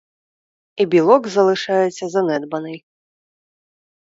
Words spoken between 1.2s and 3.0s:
лишається занедбаний.